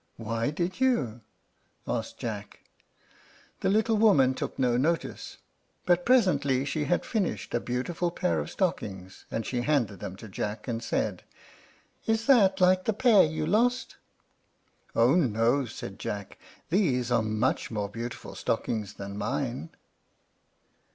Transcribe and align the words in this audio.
"Why 0.17 0.49
did 0.49 0.79
you?" 0.79 1.21
asked 1.87 2.17
Jack. 2.17 2.61
The 3.59 3.69
little 3.69 3.97
woman 3.97 4.33
took 4.33 4.57
no 4.57 4.75
notice; 4.75 5.37
but 5.85 6.07
presently 6.07 6.65
she 6.65 6.85
had 6.85 7.05
finished 7.05 7.53
a 7.53 7.59
beautiful 7.59 8.09
pair 8.09 8.39
of 8.39 8.49
stockings, 8.49 9.25
and 9.29 9.45
she 9.45 9.61
handed 9.61 9.99
them 9.99 10.15
to 10.15 10.27
Jack, 10.27 10.67
and 10.67 10.81
said, 10.81 11.21
"Is 12.07 12.25
that 12.25 12.59
like 12.59 12.85
the 12.85 12.93
pair 12.93 13.23
you 13.23 13.45
lost?" 13.45 13.97
"Oh 14.95 15.13
no," 15.13 15.65
said 15.67 15.99
Jack; 15.99 16.39
"these 16.71 17.11
are 17.11 17.21
much 17.21 17.69
more 17.69 17.87
beautiful 17.87 18.33
stockings 18.33 18.95
than 18.95 19.19
mine." 19.19 19.69